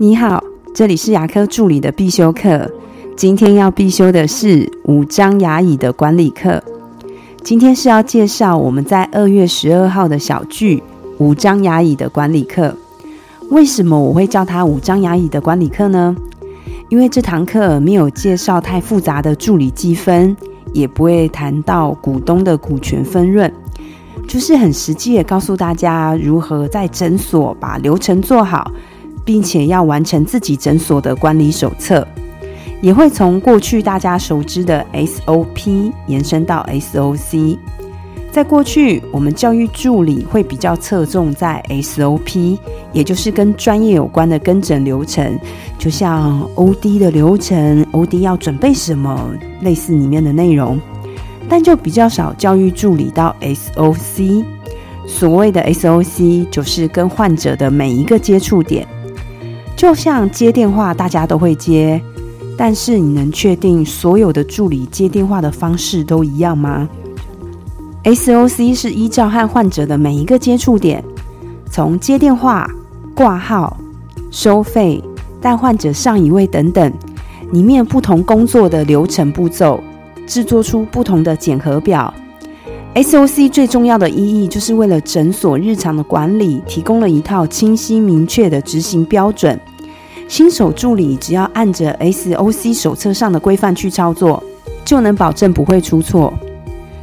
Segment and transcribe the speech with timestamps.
[0.00, 0.40] 你好，
[0.72, 2.70] 这里是牙科助理的必修课。
[3.16, 6.62] 今天要必修的是五张牙椅的管理课。
[7.42, 10.80] 今天是要介绍我们在二月十二号的小聚
[11.18, 12.72] 五张牙椅的管理课。
[13.50, 16.14] 为什么我会叫它五张牙椅的管理课呢？
[16.90, 20.36] 因为这堂课没有介绍太复杂的助理积分，
[20.72, 23.52] 也不会谈到股东的股权分润，
[24.28, 28.70] 就是很实际的告诉大家如何在诊所把流程做好。
[29.28, 32.08] 并且要完成自己诊所的管理手册，
[32.80, 37.58] 也会从过去大家熟知的 SOP 延伸到 SOC。
[38.32, 42.58] 在过去，我们教育助理会比较侧重在 SOP，
[42.94, 45.38] 也就是跟专业有关的跟诊流程，
[45.78, 50.80] 就像 OD 的流程，OD 要准备什么，类似里面的内容，
[51.50, 54.42] 但就比较少教育助理到 SOC。
[55.06, 58.88] 所谓的 SOC，就是跟患者的每一个接触点。
[59.78, 62.02] 就像接电话，大家都会接，
[62.56, 66.88] 但是你能确定所有的助理接电话的方式都一样吗
[68.02, 71.04] ？SOC 是依照和患者的每一个接触点，
[71.70, 72.68] 从接电话、
[73.14, 73.76] 挂号、
[74.32, 75.00] 收费、
[75.40, 76.92] 带患者上一位等等，
[77.52, 79.80] 里面不同工作的流程步骤，
[80.26, 82.12] 制作出不同的检核表。
[82.96, 89.56] SOC 最重要的意义，就是为了诊所日常的管理提供了一套清晰明确的执行标准。
[90.28, 94.42] 新手助理只要按着 SOC 手册上的规范去操作，
[94.84, 96.32] 就能保证不会出错。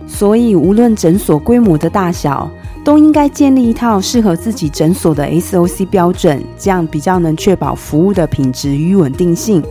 [0.07, 2.47] 所以，无论诊所规模的大小，
[2.83, 9.63] 都应该建立一套适合自己诊所的 SOC 标准，这样比较能确保服务的品质与稳定性，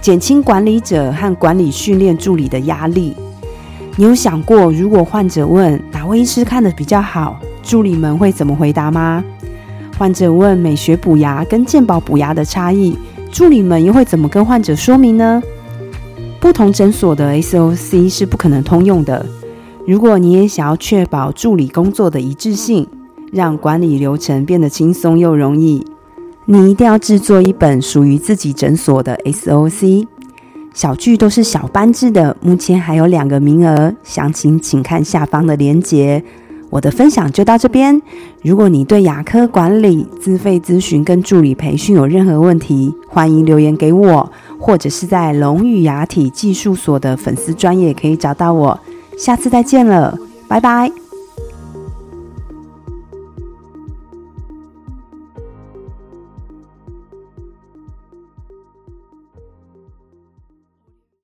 [0.00, 3.14] 减轻管理者和管理训练助理的压力。
[3.96, 9.22] 你有想过，如果患者问哪位医师看的比较好，助理们会怎么回答吗？
[9.96, 12.96] 患者问美学补牙跟健保补牙的差异，
[13.30, 15.40] 助理们又会怎么跟患者说明呢？
[16.40, 19.24] 不同诊所的 SOC 是不可能通用的。
[19.86, 22.86] 如果你也想要确保助理工作的一致性，
[23.32, 25.86] 让管理流程变得轻松又容易，
[26.44, 30.06] 你一定要制作一本属于自己诊所的 SOC。
[30.74, 36.24] 小剧都是小班制的，目前还有两个名额，详情请看下方的链接。
[36.74, 38.02] 我的分享就到这边。
[38.42, 48.76] 如果你对牙科管理、自费咨询跟助理培训有任何问题，欢迎留言给我，或者是在龙语牙体技术所的粉丝专业可以找到我。
[49.16, 50.18] 下次再见了，
[50.48, 51.03] 拜拜。